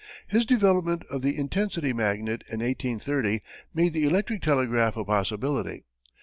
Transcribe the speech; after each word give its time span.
His 0.25 0.47
development 0.47 1.03
of 1.11 1.21
the 1.21 1.37
"intensity" 1.37 1.93
magnet 1.93 2.41
in 2.49 2.59
1830 2.61 3.43
made 3.71 3.93
the 3.93 4.05
electric 4.07 4.41
telegraph 4.41 4.97
a 4.97 5.05
possibility. 5.05 5.83